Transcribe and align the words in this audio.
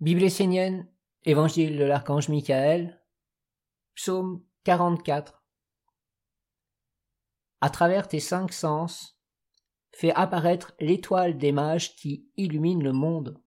Bible 0.00 0.22
essénienne, 0.22 0.88
Évangile 1.24 1.76
de 1.76 1.82
l'archange 1.82 2.28
Michael, 2.28 3.02
Psaume 3.96 4.44
44. 4.62 5.42
À 7.60 7.68
travers 7.68 8.06
tes 8.06 8.20
cinq 8.20 8.52
sens, 8.52 9.18
fais 9.90 10.12
apparaître 10.12 10.72
l'étoile 10.78 11.36
des 11.36 11.50
mages 11.50 11.96
qui 11.96 12.30
illumine 12.36 12.84
le 12.84 12.92
monde. 12.92 13.42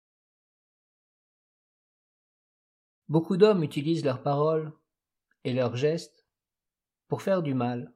Beaucoup 3.10 3.38
d'hommes 3.38 3.64
utilisent 3.64 4.04
leurs 4.04 4.24
paroles 4.24 4.74
et 5.44 5.54
leurs 5.54 5.76
gestes 5.76 6.26
pour 7.08 7.22
faire 7.22 7.44
du 7.44 7.54
mal, 7.54 7.94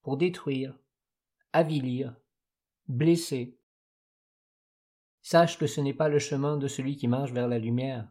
pour 0.00 0.16
détruire, 0.16 0.78
avilir, 1.52 2.16
blesser, 2.88 3.60
Sache 5.22 5.56
que 5.56 5.66
ce 5.66 5.80
n'est 5.80 5.94
pas 5.94 6.08
le 6.08 6.18
chemin 6.18 6.56
de 6.56 6.68
celui 6.68 6.96
qui 6.96 7.08
marche 7.08 7.32
vers 7.32 7.48
la 7.48 7.58
lumière. 7.58 8.08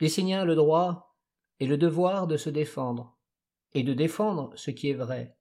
Les 0.00 0.32
a 0.32 0.44
le 0.44 0.54
droit 0.54 1.16
et 1.60 1.66
le 1.66 1.78
devoir 1.78 2.26
de 2.26 2.36
se 2.36 2.50
défendre, 2.50 3.16
et 3.72 3.84
de 3.84 3.94
défendre 3.94 4.52
ce 4.56 4.70
qui 4.70 4.90
est 4.90 4.94
vrai. 4.94 5.36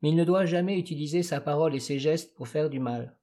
Mais 0.00 0.10
il 0.10 0.16
ne 0.16 0.24
doit 0.24 0.46
jamais 0.46 0.78
utiliser 0.78 1.22
sa 1.22 1.40
parole 1.40 1.74
et 1.74 1.80
ses 1.80 1.98
gestes 1.98 2.32
pour 2.34 2.48
faire 2.48 2.70
du 2.70 2.78
mal, 2.78 3.18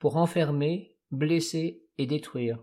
pour 0.00 0.16
enfermer, 0.16 0.98
blesser 1.12 1.86
et 1.98 2.06
détruire. 2.06 2.62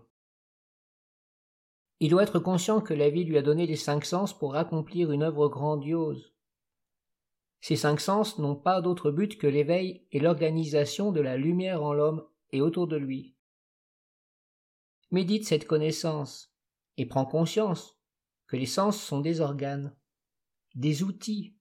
Il 1.98 2.10
doit 2.10 2.24
être 2.24 2.38
conscient 2.38 2.80
que 2.80 2.94
la 2.94 3.10
vie 3.10 3.24
lui 3.24 3.38
a 3.38 3.42
donné 3.42 3.66
les 3.66 3.76
cinq 3.76 4.04
sens 4.04 4.38
pour 4.38 4.54
accomplir 4.54 5.12
une 5.12 5.22
œuvre 5.22 5.48
grandiose, 5.48 6.34
ces 7.60 7.76
cinq 7.76 8.00
sens 8.00 8.38
n'ont 8.38 8.56
pas 8.56 8.80
d'autre 8.80 9.10
but 9.10 9.36
que 9.38 9.46
l'éveil 9.46 10.06
et 10.12 10.20
l'organisation 10.20 11.12
de 11.12 11.20
la 11.20 11.36
lumière 11.36 11.82
en 11.82 11.92
l'homme 11.92 12.26
et 12.52 12.60
autour 12.60 12.86
de 12.86 12.96
lui. 12.96 13.34
Médite 15.10 15.46
cette 15.46 15.66
connaissance 15.66 16.54
et 16.96 17.06
prends 17.06 17.26
conscience 17.26 17.98
que 18.46 18.56
les 18.56 18.66
sens 18.66 19.00
sont 19.00 19.20
des 19.20 19.40
organes, 19.40 19.94
des 20.74 21.02
outils 21.02 21.56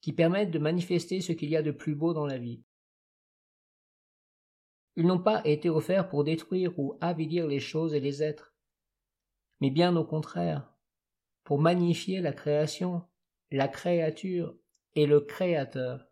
qui 0.00 0.12
permettent 0.12 0.50
de 0.50 0.58
manifester 0.58 1.20
ce 1.20 1.32
qu'il 1.32 1.50
y 1.50 1.56
a 1.56 1.62
de 1.62 1.70
plus 1.70 1.94
beau 1.94 2.12
dans 2.12 2.26
la 2.26 2.38
vie. 2.38 2.64
Ils 4.96 5.06
n'ont 5.06 5.22
pas 5.22 5.42
été 5.44 5.68
offerts 5.70 6.08
pour 6.08 6.24
détruire 6.24 6.78
ou 6.78 6.98
avilir 7.00 7.46
les 7.46 7.60
choses 7.60 7.94
et 7.94 8.00
les 8.00 8.22
êtres, 8.22 8.54
mais 9.60 9.70
bien 9.70 9.94
au 9.96 10.04
contraire, 10.04 10.74
pour 11.44 11.60
magnifier 11.60 12.20
la 12.20 12.32
création, 12.32 13.02
la 13.50 13.68
créature 13.68 14.56
et 14.94 15.06
le 15.06 15.20
Créateur. 15.20 16.06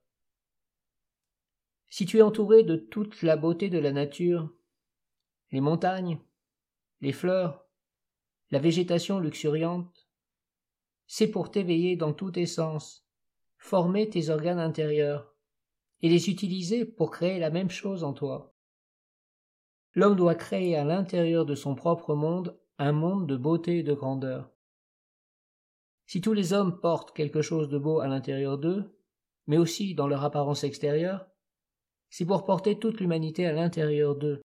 Si 1.89 2.07
tu 2.07 2.19
es 2.19 2.23
entouré 2.23 2.63
de 2.63 2.77
toute 2.77 3.23
la 3.23 3.37
beauté 3.37 3.71
de 3.71 3.79
la 3.79 3.93
nature, 3.93 4.53
les 5.51 5.61
montagnes, 5.61 6.21
les 7.01 7.13
fleurs, 7.13 7.67
la 8.51 8.59
végétation 8.59 9.19
luxuriante, 9.19 10.09
c'est 11.07 11.31
pour 11.31 11.51
t'éveiller 11.51 11.97
dans 11.97 12.13
tous 12.13 12.33
tes 12.33 12.47
sens, 12.47 13.07
former 13.57 14.09
tes 14.11 14.29
organes 14.29 14.59
intérieurs, 14.59 15.35
et 16.03 16.09
les 16.09 16.31
utiliser 16.31 16.85
pour 16.85 17.11
créer 17.11 17.39
la 17.39 17.51
même 17.51 17.71
chose 17.71 18.05
en 18.05 18.13
toi. 18.13 18.55
L'homme 19.95 20.17
doit 20.17 20.35
créer 20.35 20.77
à 20.77 20.85
l'intérieur 20.85 21.45
de 21.45 21.55
son 21.55 21.75
propre 21.75 22.15
monde 22.15 22.57
un 22.79 22.93
monde 22.93 23.27
de 23.27 23.37
beauté 23.37 23.79
et 23.79 23.83
de 23.83 23.95
grandeur. 23.95 24.53
Si 26.09 26.23
tous 26.23 26.33
les 26.33 26.55
hommes 26.55 26.81
portent 26.81 27.15
quelque 27.15 27.43
chose 27.43 27.69
de 27.69 27.77
beau 27.77 28.01
à 28.01 28.09
l'intérieur 28.09 28.57
d'eux, 28.57 28.97
mais 29.47 29.59
aussi 29.59 29.95
dans 29.95 30.09
leur 30.09 30.25
apparence 30.25 30.65
extérieure, 30.65 31.29
c'est 32.09 32.25
pour 32.25 32.47
porter 32.47 32.79
toute 32.79 32.99
l'humanité 32.99 33.45
à 33.45 33.53
l'intérieur 33.53 34.17
d'eux. 34.17 34.41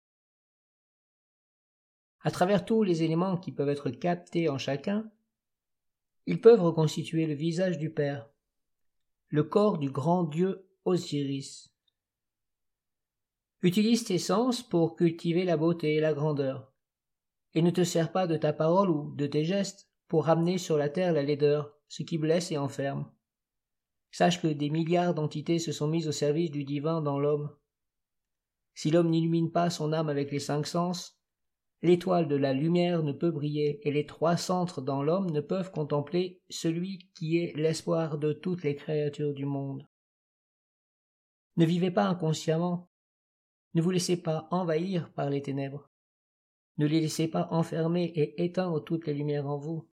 À 2.21 2.31
travers 2.31 2.63
tous 2.63 2.83
les 2.83 3.03
éléments 3.03 3.35
qui 3.35 3.51
peuvent 3.51 3.67
être 3.67 3.89
captés 3.89 4.47
en 4.47 4.57
chacun, 4.57 5.11
ils 6.27 6.39
peuvent 6.39 6.61
reconstituer 6.61 7.25
le 7.25 7.33
visage 7.33 7.77
du 7.77 7.91
Père, 7.91 8.29
le 9.27 9.43
corps 9.43 9.79
du 9.79 9.91
grand 9.91 10.23
Dieu 10.23 10.65
Osiris. 10.85 11.73
Utilise 13.63 14.05
tes 14.05 14.17
sens 14.17 14.63
pour 14.63 14.95
cultiver 14.95 15.43
la 15.43 15.57
beauté 15.57 15.95
et 15.95 15.99
la 15.99 16.13
grandeur, 16.13 16.71
et 17.53 17.61
ne 17.61 17.69
te 17.69 17.83
sers 17.83 18.13
pas 18.13 18.27
de 18.27 18.37
ta 18.37 18.53
parole 18.53 18.89
ou 18.89 19.13
de 19.13 19.27
tes 19.27 19.43
gestes 19.43 19.88
pour 20.09 20.25
ramener 20.25 20.57
sur 20.57 20.77
la 20.77 20.89
terre 20.89 21.13
la 21.13 21.23
laideur, 21.23 21.73
ce 21.87 22.03
qui 22.03 22.17
blesse 22.17 22.51
et 22.51 22.57
enferme. 22.57 23.09
Sache 24.11 24.41
que 24.41 24.47
des 24.47 24.71
milliards 24.71 25.13
d'entités 25.13 25.59
se 25.59 25.71
sont 25.71 25.87
mises 25.87 26.07
au 26.07 26.11
service 26.11 26.49
du 26.49 26.65
divin 26.65 26.99
dans 27.01 27.19
l'homme. 27.19 27.55
Si 28.73 28.89
l'homme 28.89 29.11
n'illumine 29.11 29.51
pas 29.51 29.69
son 29.69 29.93
âme 29.93 30.09
avec 30.09 30.31
les 30.31 30.39
cinq 30.39 30.65
sens, 30.65 31.21
l'étoile 31.83 32.27
de 32.27 32.35
la 32.35 32.53
lumière 32.53 33.03
ne 33.03 33.11
peut 33.11 33.29
briller, 33.29 33.87
et 33.87 33.91
les 33.91 34.07
trois 34.07 34.35
centres 34.35 34.81
dans 34.81 35.03
l'homme 35.03 35.29
ne 35.29 35.41
peuvent 35.41 35.71
contempler 35.71 36.41
celui 36.49 37.09
qui 37.13 37.37
est 37.37 37.55
l'espoir 37.55 38.17
de 38.17 38.33
toutes 38.33 38.63
les 38.63 38.75
créatures 38.75 39.33
du 39.33 39.45
monde. 39.45 39.87
Ne 41.57 41.65
vivez 41.65 41.91
pas 41.91 42.05
inconsciemment, 42.05 42.89
ne 43.75 43.81
vous 43.81 43.91
laissez 43.91 44.17
pas 44.17 44.47
envahir 44.49 45.11
par 45.13 45.29
les 45.29 45.43
ténèbres, 45.43 45.91
ne 46.77 46.87
les 46.87 47.01
laissez 47.01 47.27
pas 47.27 47.47
enfermer 47.51 48.05
et 48.15 48.43
éteindre 48.43 48.83
toutes 48.83 49.05
les 49.05 49.13
lumières 49.13 49.47
en 49.47 49.57
vous. 49.57 49.87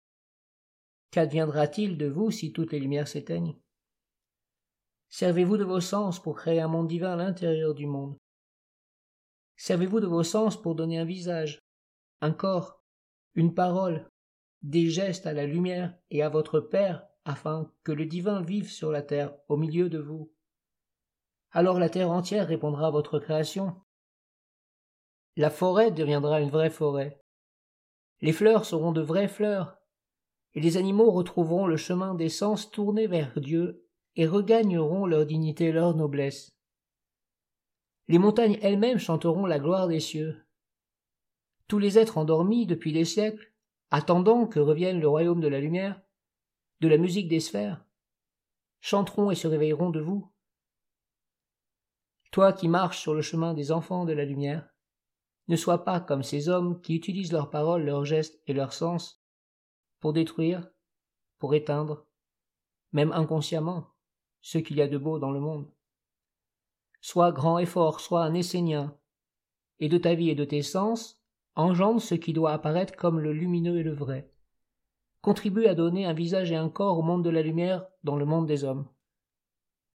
Qu'adviendra-t-il 1.14 2.00
de 2.00 2.08
vous 2.08 2.32
si 2.32 2.52
toutes 2.54 2.72
les 2.72 2.80
lumières 2.80 3.08
s'éteignent? 3.08 3.56
Servez-vous 5.10 5.58
de 5.58 5.64
vos 5.64 5.80
sens 5.80 6.20
pour 6.20 6.36
créer 6.36 6.60
un 6.60 6.68
monde 6.68 6.88
divin 6.88 7.14
à 7.14 7.16
l'intérieur 7.16 7.76
du 7.76 7.86
monde. 7.86 8.18
Servez-vous 9.56 10.00
de 10.00 10.08
vos 10.08 10.24
sens 10.24 10.60
pour 10.60 10.74
donner 10.74 10.98
un 10.98 11.06
visage, 11.06 11.60
un 12.22 12.32
corps, 12.32 12.84
une 13.36 13.54
parole, 13.54 14.10
des 14.64 14.90
gestes 14.90 15.28
à 15.28 15.34
la 15.34 15.46
lumière 15.46 15.96
et 16.10 16.24
à 16.24 16.30
votre 16.30 16.60
Père 16.60 17.06
afin 17.26 17.72
que 17.84 17.92
le 17.92 18.08
divin 18.08 18.42
vive 18.42 18.72
sur 18.72 18.92
la 18.92 19.04
terre 19.04 19.36
au 19.50 19.56
milieu 19.56 19.90
de 19.90 20.00
vous. 20.00 20.34
Alors 21.52 21.78
la 21.78 21.90
terre 21.90 22.10
entière 22.10 22.48
répondra 22.48 22.88
à 22.88 22.92
votre 22.92 23.20
création. 23.20 23.80
La 25.36 25.52
forêt 25.52 25.92
deviendra 25.92 26.42
une 26.42 26.50
vraie 26.50 26.72
forêt. 26.72 27.22
Les 28.22 28.34
fleurs 28.34 28.66
seront 28.66 28.94
de 28.94 29.02
vraies 29.02 29.28
fleurs 29.28 29.78
et 30.56 30.62
les 30.62 30.78
animaux 30.78 31.12
retrouveront 31.12 31.66
le 31.66 31.78
chemin 31.78 32.14
des 32.14 32.30
sens 32.30 32.70
tournés 32.70 33.08
vers 33.08 33.40
Dieu 33.40 33.88
et 34.16 34.28
regagneront 34.28 35.06
leur 35.06 35.26
dignité 35.26 35.72
leur 35.72 35.96
noblesse. 35.96 36.56
Les 38.08 38.20
montagnes 38.20 38.60
elles-mêmes 38.62 39.00
chanteront 39.00 39.46
la 39.46 39.60
gloire 39.60 39.88
des 39.88 40.00
cieux. 40.00 40.46
Tous 41.68 41.80
les 41.80 41.98
êtres 41.98 42.18
endormis 42.18 42.66
depuis 42.66 42.92
des 42.92 43.06
siècles, 43.06 43.52
attendant 43.90 44.46
que 44.46 44.60
revienne 44.60 45.00
le 45.00 45.08
royaume 45.08 45.42
de 45.42 45.48
la 45.48 45.60
lumière, 45.60 46.02
de 46.82 46.88
la 46.88 46.98
musique 46.98 47.30
des 47.30 47.40
sphères, 47.40 47.86
chanteront 48.82 49.32
et 49.32 49.36
se 49.36 49.48
réveilleront 49.48 49.90
de 49.90 50.02
vous. 50.02 50.30
Toi 52.32 52.52
qui 52.52 52.68
marches 52.68 53.00
sur 53.00 53.14
le 53.14 53.22
chemin 53.22 53.54
des 53.54 53.72
enfants 53.72 54.06
de 54.06 54.14
la 54.14 54.26
lumière, 54.26 54.70
ne 55.48 55.56
sois 55.56 55.84
pas 55.84 56.00
comme 56.00 56.24
ces 56.24 56.50
hommes 56.50 56.82
qui 56.82 56.96
utilisent 56.96 57.32
leurs 57.32 57.50
paroles, 57.50 57.84
leurs 57.84 58.06
gestes 58.06 58.42
et 58.48 58.54
leurs 58.54 58.74
sens 58.74 59.23
pour 60.04 60.12
détruire, 60.12 60.70
pour 61.40 61.56
éteindre, 61.56 62.06
même 62.92 63.14
inconsciemment, 63.14 63.88
ce 64.42 64.58
qu'il 64.58 64.76
y 64.76 64.82
a 64.82 64.88
de 64.90 64.98
beau 64.98 65.18
dans 65.18 65.32
le 65.32 65.40
monde. 65.40 65.72
Sois 67.00 67.32
grand 67.32 67.58
et 67.58 67.66
fort, 67.66 68.02
sois 68.02 68.26
un 68.26 68.34
Essénien, 68.34 68.98
et 69.80 69.88
de 69.88 69.98
ta 69.98 70.14
vie 70.14 70.30
et 70.30 70.36
de 70.36 70.44
tes 70.44 70.62
sens, 70.62 71.22
engendre 71.56 72.02
ce 72.02 72.16
qui 72.16 72.34
doit 72.34 72.52
apparaître 72.52 72.98
comme 72.98 73.22
le 73.22 73.32
lumineux 73.32 73.80
et 73.80 73.84
le 73.84 73.94
vrai. 73.94 74.30
Contribue 75.22 75.68
à 75.68 75.74
donner 75.74 76.06
un 76.06 76.12
visage 76.12 76.52
et 76.52 76.58
un 76.58 76.68
corps 76.68 77.00
au 77.00 77.02
monde 77.02 77.24
de 77.24 77.30
la 77.30 77.42
lumière 77.42 77.86
dans 78.04 78.18
le 78.18 78.26
monde 78.26 78.46
des 78.46 78.66
hommes. 78.66 78.90